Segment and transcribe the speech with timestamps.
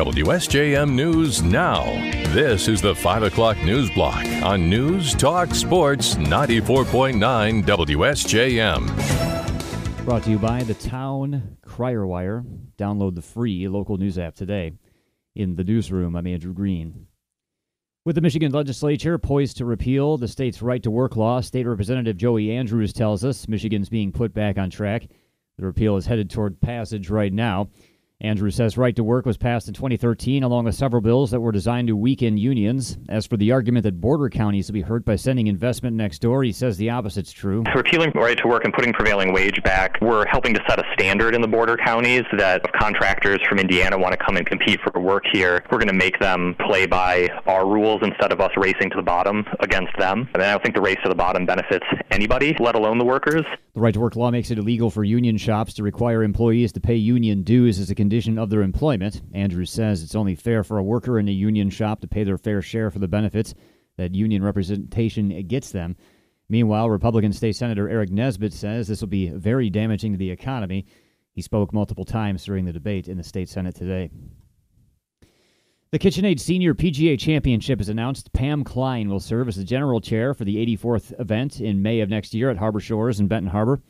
[0.00, 1.84] WSJM News Now.
[2.32, 8.86] This is the 5 o'clock news block on News Talk Sports 94.9 WSJM.
[10.06, 12.42] Brought to you by the Town Crier Wire.
[12.78, 14.72] Download the free local news app today.
[15.34, 17.06] In the newsroom, I'm Andrew Green.
[18.06, 22.16] With the Michigan legislature poised to repeal the state's right to work law, State Representative
[22.16, 25.08] Joey Andrews tells us Michigan's being put back on track.
[25.58, 27.68] The repeal is headed toward passage right now.
[28.22, 31.52] Andrews says right to work was passed in 2013 along with several bills that were
[31.52, 32.98] designed to weaken unions.
[33.08, 36.44] As for the argument that border counties will be hurt by sending investment next door,
[36.44, 37.64] he says the opposite's true.
[37.74, 41.34] Repealing right to work and putting prevailing wage back, we're helping to set a standard
[41.34, 45.00] in the border counties that if contractors from Indiana want to come and compete for
[45.00, 48.90] work here, we're going to make them play by our rules instead of us racing
[48.90, 50.28] to the bottom against them.
[50.34, 53.46] And I don't think the race to the bottom benefits anybody, let alone the workers.
[53.72, 56.80] The right to work law makes it illegal for union shops to require employees to
[56.80, 59.22] pay union dues as a condition of their employment.
[59.32, 62.38] Andrews says it's only fair for a worker in a union shop to pay their
[62.38, 63.54] fair share for the benefits
[63.96, 65.96] that union representation gets them.
[66.48, 70.86] Meanwhile, Republican State Senator Aric Nesbitt says this will be very damaging to the economy.
[71.32, 74.10] He spoke multiple times during the debate in the state Senate today.
[75.92, 78.32] The KitchenAid Senior PGA Championship is announced.
[78.32, 82.08] Pam Klein will serve as the general chair for the 84th event in May of
[82.08, 83.80] next year at Harbor Shores in Benton Harbor.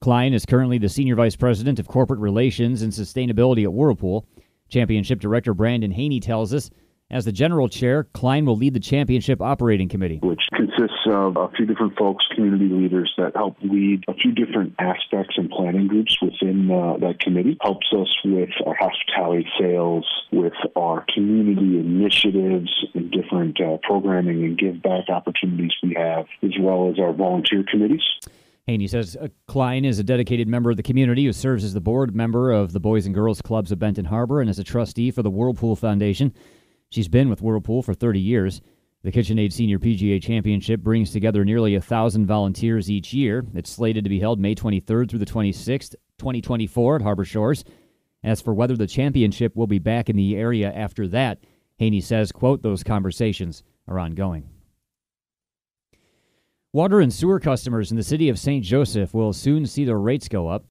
[0.00, 4.24] Klein is currently the Senior Vice President of Corporate Relations and Sustainability at Whirlpool.
[4.70, 6.70] Championship Director Brandon Haney tells us
[7.10, 11.50] as the general chair, Klein will lead the championship operating committee, which consists of a
[11.54, 16.16] few different folks, community leaders that help lead a few different aspects and planning groups
[16.22, 17.58] within uh, that committee.
[17.60, 24.56] Helps us with our hospitality sales, with our community initiatives and different uh, programming and
[24.56, 28.08] give back opportunities we have, as well as our volunteer committees.
[28.70, 31.80] Haney says uh, Klein is a dedicated member of the community who serves as the
[31.80, 35.10] board member of the Boys and Girls Clubs of Benton Harbor and as a trustee
[35.10, 36.32] for the Whirlpool Foundation.
[36.88, 38.60] She's been with Whirlpool for 30 years.
[39.02, 43.44] The KitchenAid Senior PGA Championship brings together nearly a thousand volunteers each year.
[43.54, 47.64] It's slated to be held May 23rd through the 26th, 2024 at Harbor Shores.
[48.22, 51.42] As for whether the championship will be back in the area after that,
[51.78, 54.48] Haney says, quote, those conversations are ongoing.
[56.72, 58.64] Water and sewer customers in the city of St.
[58.64, 60.64] Joseph will soon see their rates go up.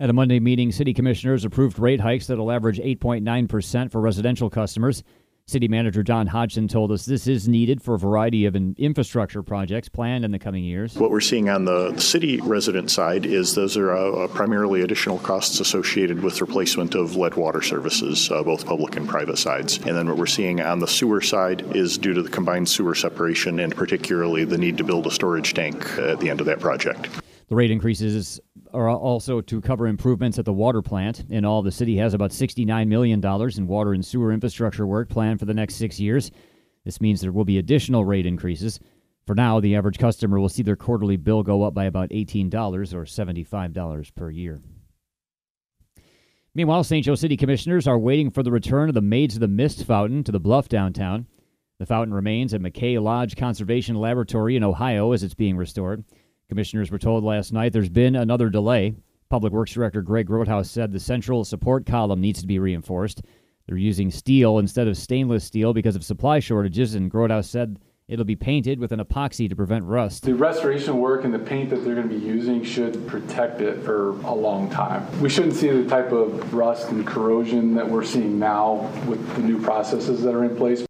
[0.00, 5.02] At a Monday meeting, city commissioners approved rate hikes that'll average 8.9% for residential customers.
[5.48, 9.88] City Manager Don Hodgson told us this is needed for a variety of infrastructure projects
[9.88, 10.96] planned in the coming years.
[10.96, 15.60] What we're seeing on the city resident side is those are uh, primarily additional costs
[15.60, 19.76] associated with replacement of lead water services, uh, both public and private sides.
[19.76, 22.96] And then what we're seeing on the sewer side is due to the combined sewer
[22.96, 26.58] separation and particularly the need to build a storage tank at the end of that
[26.58, 27.08] project.
[27.48, 28.40] The rate increases
[28.72, 31.24] are also to cover improvements at the water plant.
[31.30, 35.38] In all, the city has about $69 million in water and sewer infrastructure work planned
[35.38, 36.32] for the next six years.
[36.84, 38.80] This means there will be additional rate increases.
[39.26, 42.52] For now, the average customer will see their quarterly bill go up by about $18
[42.92, 44.60] or $75 per year.
[46.54, 47.04] Meanwhile, St.
[47.04, 50.24] Joe City commissioners are waiting for the return of the Maids of the Mist fountain
[50.24, 51.26] to the Bluff downtown.
[51.78, 56.04] The fountain remains at McKay Lodge Conservation Laboratory in Ohio as it's being restored.
[56.48, 58.94] Commissioners were told last night there's been another delay.
[59.28, 63.22] Public Works Director Greg Grothaus said the central support column needs to be reinforced.
[63.66, 68.24] They're using steel instead of stainless steel because of supply shortages, and Grothaus said it'll
[68.24, 70.22] be painted with an epoxy to prevent rust.
[70.22, 73.82] The restoration work and the paint that they're going to be using should protect it
[73.82, 75.04] for a long time.
[75.20, 79.42] We shouldn't see the type of rust and corrosion that we're seeing now with the
[79.42, 80.85] new processes that are in place.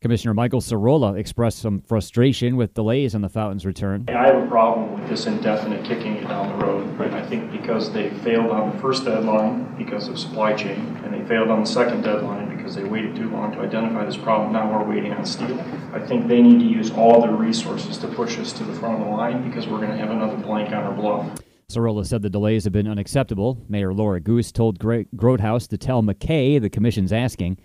[0.00, 4.04] Commissioner Michael Cirola expressed some frustration with delays on the fountain's return.
[4.08, 6.96] I have a problem with this indefinite kicking it down the road.
[6.96, 7.12] Right?
[7.12, 11.26] I think because they failed on the first deadline because of supply chain, and they
[11.28, 14.52] failed on the second deadline because they waited too long to identify this problem.
[14.52, 15.58] Now we're waiting on steel.
[15.92, 19.00] I think they need to use all their resources to push us to the front
[19.00, 21.40] of the line because we're going to have another blank on our bluff.
[21.68, 23.64] Cirola said the delays have been unacceptable.
[23.68, 27.58] Mayor Laura Goose told Grothaus to tell McKay the commission's asking.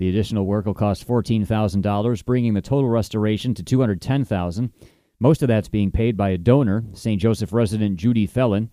[0.00, 4.70] The additional work will cost $14,000, bringing the total restoration to $210,000.
[5.18, 7.20] Most of that's being paid by a donor, St.
[7.20, 8.70] Joseph resident Judy Felon.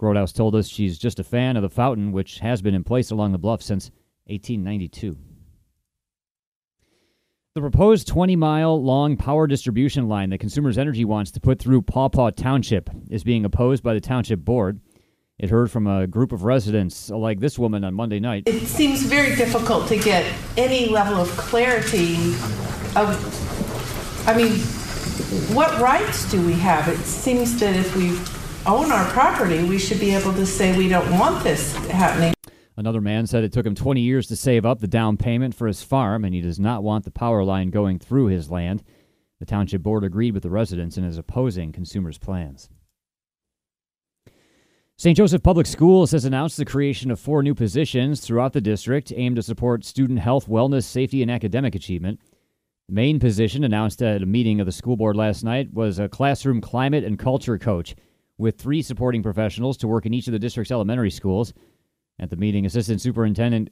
[0.00, 3.10] Grothaus told us she's just a fan of the fountain, which has been in place
[3.10, 3.90] along the bluff since
[4.28, 5.18] 1892.
[7.54, 11.82] The proposed 20 mile long power distribution line that Consumers Energy wants to put through
[11.82, 14.80] Paw Paw Township is being opposed by the Township Board.
[15.40, 18.42] It heard from a group of residents like this woman on Monday night.
[18.44, 22.16] It seems very difficult to get any level of clarity
[22.94, 23.16] of,
[24.28, 24.58] I mean,
[25.56, 26.88] what rights do we have?
[26.88, 28.18] It seems that if we
[28.70, 32.34] own our property, we should be able to say we don't want this happening.
[32.76, 35.66] Another man said it took him 20 years to save up the down payment for
[35.66, 38.82] his farm, and he does not want the power line going through his land.
[39.38, 42.68] The township board agreed with the residents and is opposing consumers' plans.
[45.00, 45.16] St.
[45.16, 49.36] Joseph Public Schools has announced the creation of four new positions throughout the district aimed
[49.36, 52.20] to support student health, wellness, safety, and academic achievement.
[52.86, 56.10] The main position announced at a meeting of the school board last night was a
[56.10, 57.96] classroom climate and culture coach,
[58.36, 61.54] with three supporting professionals to work in each of the district's elementary schools.
[62.18, 63.70] At the meeting, Assistant Superintendent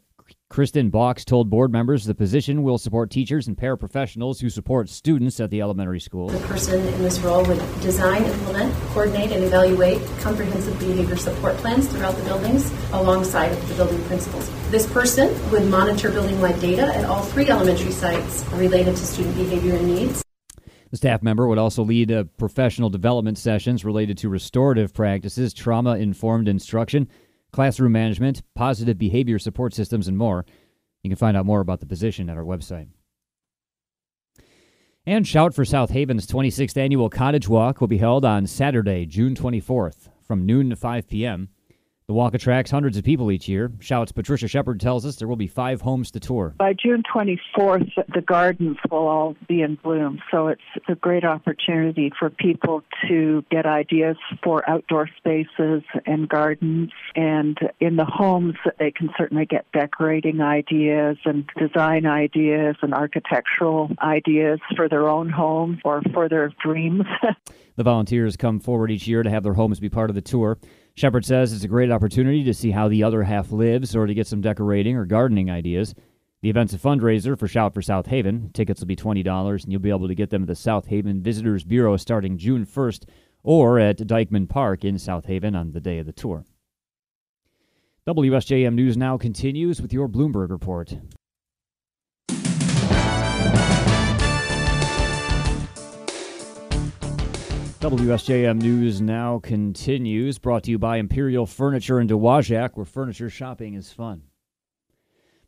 [0.51, 5.39] Kristen Box told board members the position will support teachers and paraprofessionals who support students
[5.41, 6.29] at the elementary school.
[6.29, 11.87] The person in this role would design, implement, coordinate, and evaluate comprehensive behavior support plans
[11.89, 14.51] throughout the buildings alongside the building principals.
[14.71, 19.37] This person would monitor building wide data at all three elementary sites related to student
[19.37, 20.25] behavior and needs.
[20.91, 25.97] The staff member would also lead uh, professional development sessions related to restorative practices, trauma
[25.97, 27.09] informed instruction,
[27.53, 30.45] classroom management, positive behavior support systems, and more.
[31.03, 32.89] You can find out more about the position at our website.
[35.07, 39.35] And Shout for South Haven's 26th annual Cottage Walk will be held on Saturday, June
[39.35, 41.49] 24th from noon to 5 p.m.
[42.09, 43.71] The walk attracts hundreds of people each year.
[43.81, 46.55] Shouts Patricia Shepard tells us there will be five homes to tour.
[46.57, 52.11] By June 24th, the gardens will all be in bloom, so it's a great opportunity
[52.19, 56.93] for people to get ideas for outdoor spaces and gardens.
[57.15, 63.91] And in the homes, they can certainly get decorating ideas and design ideas and architectural
[64.03, 67.05] ideas for their own home or for their dreams.
[67.77, 70.57] the volunteers come forward each year to have their homes be part of the tour.
[70.99, 74.15] Shepard says it's a great opportunity to see how the other half lives or to
[74.15, 75.95] get some decorating or gardening ideas.
[76.43, 78.51] The event's a fundraiser for Shout for South Haven.
[78.53, 81.23] Tickets will be $20, and you'll be able to get them at the South Haven
[81.23, 83.05] Visitors Bureau starting June 1st
[83.45, 86.45] or at Dyckman Park in South Haven on the day of the tour.
[88.09, 90.97] WSJM News now continues with your Bloomberg report.
[97.81, 103.75] WSJM News now continues, brought to you by Imperial Furniture in Dowagiac, where furniture shopping
[103.75, 104.23] is fun.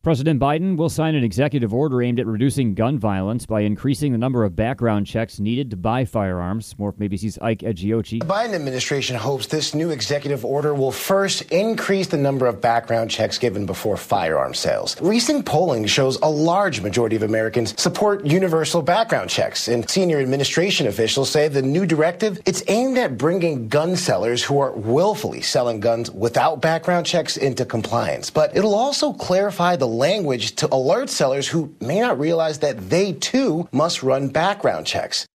[0.02, 4.17] President Biden will sign an executive order aimed at reducing gun violence by increasing the
[4.19, 6.75] number of background checks needed to buy firearms.
[6.79, 8.20] More from ABC's Ike Ejiochi.
[8.20, 13.11] The Biden administration hopes this new executive order will first increase the number of background
[13.11, 14.99] checks given before firearm sales.
[15.02, 20.87] Recent polling shows a large majority of Americans support universal background checks, and senior administration
[20.87, 25.79] officials say the new directive it's aimed at bringing gun sellers who are willfully selling
[25.79, 28.31] guns without background checks into compliance.
[28.31, 33.13] But it'll also clarify the language to alert sellers who may not realize that they
[33.13, 35.27] too must run background checks.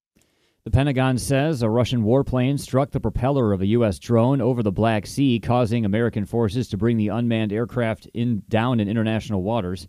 [0.65, 3.99] The Pentagon says a Russian warplane struck the propeller of a U.S.
[3.99, 8.79] drone over the Black Sea, causing American forces to bring the unmanned aircraft in, down
[8.79, 9.87] in international waters.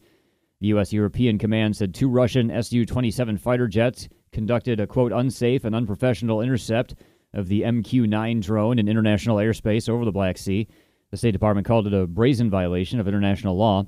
[0.60, 0.92] The U.S.
[0.92, 6.42] European Command said two Russian Su 27 fighter jets conducted a, quote, unsafe and unprofessional
[6.42, 6.94] intercept
[7.32, 10.68] of the MQ 9 drone in international airspace over the Black Sea.
[11.10, 13.84] The State Department called it a brazen violation of international law.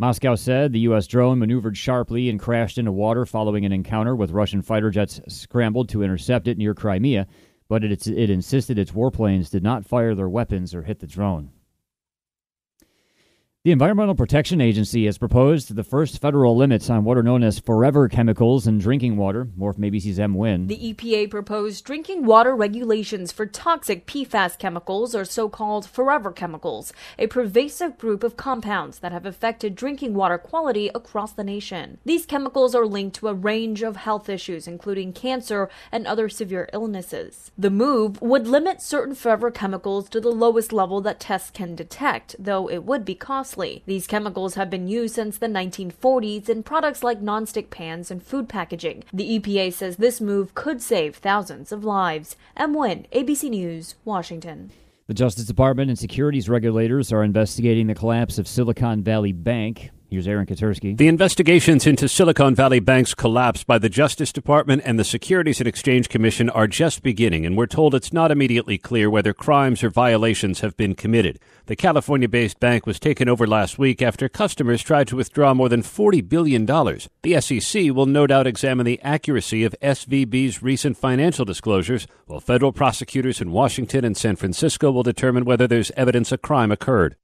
[0.00, 1.08] Moscow said the U.S.
[1.08, 5.88] drone maneuvered sharply and crashed into water following an encounter with Russian fighter jets scrambled
[5.88, 7.26] to intercept it near Crimea,
[7.68, 11.50] but it, it insisted its warplanes did not fire their weapons or hit the drone.
[13.68, 17.58] The Environmental Protection Agency has proposed the first federal limits on what are known as
[17.58, 19.46] forever chemicals in drinking water.
[19.58, 20.32] More from ABC's M.
[20.32, 20.68] Win.
[20.68, 26.94] The EPA proposed drinking water regulations for toxic PFAS chemicals, or so called forever chemicals,
[27.18, 31.98] a pervasive group of compounds that have affected drinking water quality across the nation.
[32.06, 36.70] These chemicals are linked to a range of health issues, including cancer and other severe
[36.72, 37.50] illnesses.
[37.58, 42.34] The move would limit certain forever chemicals to the lowest level that tests can detect,
[42.38, 43.82] though it would be costly costly.
[43.86, 48.48] These chemicals have been used since the 1940s in products like nonstick pans and food
[48.48, 49.04] packaging.
[49.12, 52.36] The EPA says this move could save thousands of lives.
[52.56, 52.74] M.
[52.74, 54.70] Wynn, ABC News, Washington.
[55.08, 59.90] The Justice Department and securities regulators are investigating the collapse of Silicon Valley Bank.
[60.10, 60.96] Here's Aaron Katersky.
[60.96, 65.68] The investigations into Silicon Valley Bank's collapse by the Justice Department and the Securities and
[65.68, 69.90] Exchange Commission are just beginning, and we're told it's not immediately clear whether crimes or
[69.90, 71.38] violations have been committed.
[71.66, 75.68] The California based bank was taken over last week after customers tried to withdraw more
[75.68, 76.64] than $40 billion.
[76.64, 82.72] The SEC will no doubt examine the accuracy of SVB's recent financial disclosures, while federal
[82.72, 87.16] prosecutors in Washington and San Francisco will determine whether there's evidence a crime occurred.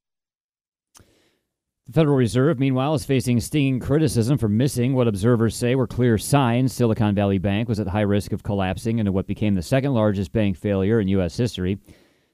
[1.86, 6.16] The Federal Reserve, meanwhile, is facing stinging criticism for missing what observers say were clear
[6.16, 9.92] signs Silicon Valley Bank was at high risk of collapsing into what became the second
[9.92, 11.36] largest bank failure in U.S.
[11.36, 11.76] history.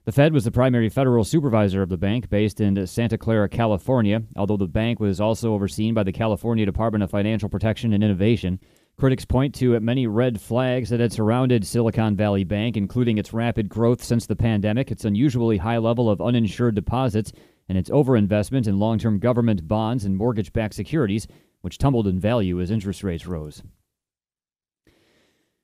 [0.05, 4.23] The Fed was the primary federal supervisor of the bank based in Santa Clara, California,
[4.37, 8.57] although the bank was also overseen by the California Department of Financial Protection and Innovation.
[8.97, 13.67] Critics point to many red flags that had surrounded Silicon Valley Bank, including its rapid
[13.67, 17.33] growth since the pandemic, its unusually high level of uninsured deposits,
[17.71, 21.25] and its overinvestment in long term government bonds and mortgage backed securities,
[21.61, 23.63] which tumbled in value as interest rates rose.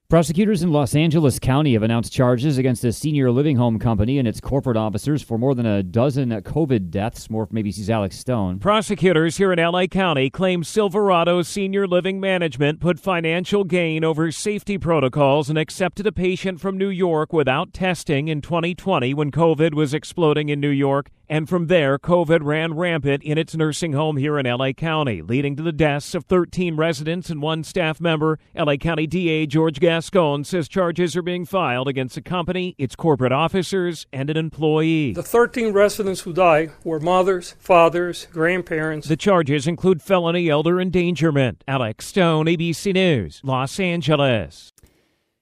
[0.09, 4.25] Prosecutors in Los Angeles County have announced charges against a senior living home company and
[4.25, 7.29] its corporate officers for more than a dozen COVID deaths.
[7.29, 8.59] More from ABC's Alex Stone.
[8.59, 14.77] Prosecutors here in LA County claim Silverado Senior Living Management put financial gain over safety
[14.77, 19.93] protocols and accepted a patient from New York without testing in 2020 when COVID was
[19.93, 21.11] exploding in New York.
[21.29, 25.57] And from there, COVID ran rampant in its nursing home here in LA County, leading
[25.57, 28.39] to the deaths of 13 residents and one staff member.
[28.55, 33.33] LA County DA George Gascon says charges are being filed against the company, its corporate
[33.33, 35.11] officers, and an employee.
[35.13, 39.09] The 13 residents who died were mothers, fathers, grandparents.
[39.09, 41.63] The charges include felony elder endangerment.
[41.67, 44.71] Alex Stone, ABC News, Los Angeles.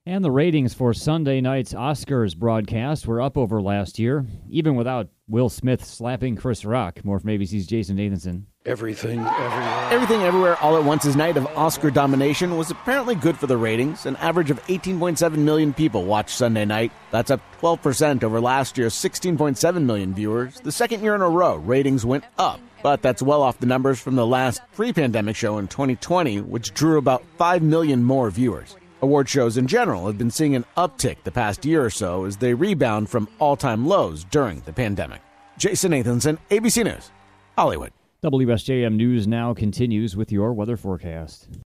[0.07, 5.07] And the ratings for Sunday night's Oscars broadcast were up over last year, even without
[5.27, 7.03] Will Smith slapping Chris Rock.
[7.03, 8.43] More from ABC's Jason Nathanson.
[8.67, 9.87] Everything, everywhere.
[9.89, 14.05] Everything, everywhere, all at once's night of Oscar domination was apparently good for the ratings.
[14.05, 16.91] An average of 18.7 million people watched Sunday night.
[17.09, 20.59] That's up 12% over last year's 16.7 million viewers.
[20.59, 22.59] The second year in a row, ratings went up.
[22.83, 26.75] But that's well off the numbers from the last pre pandemic show in 2020, which
[26.75, 28.75] drew about 5 million more viewers.
[29.05, 32.37] Award shows in general have been seeing an uptick the past year or so as
[32.37, 35.21] they rebound from all time lows during the pandemic.
[35.59, 37.11] Jason Nathanson, ABC News,
[37.55, 37.91] Hollywood.
[38.23, 41.59] WSJM News now continues with your weather forecast.